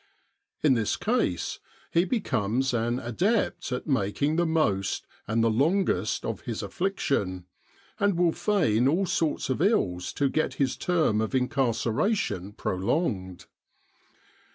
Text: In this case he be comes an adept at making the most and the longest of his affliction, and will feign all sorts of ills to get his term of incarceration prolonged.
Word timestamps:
In 0.63 0.73
this 0.73 0.97
case 0.97 1.59
he 1.91 2.05
be 2.05 2.21
comes 2.21 2.73
an 2.73 2.97
adept 2.97 3.71
at 3.71 3.85
making 3.85 4.35
the 4.35 4.47
most 4.47 5.05
and 5.27 5.43
the 5.43 5.49
longest 5.51 6.25
of 6.25 6.41
his 6.41 6.63
affliction, 6.63 7.45
and 7.99 8.17
will 8.17 8.31
feign 8.31 8.87
all 8.87 9.05
sorts 9.05 9.51
of 9.51 9.61
ills 9.61 10.11
to 10.13 10.27
get 10.27 10.55
his 10.55 10.75
term 10.75 11.21
of 11.21 11.35
incarceration 11.35 12.53
prolonged. 12.53 13.45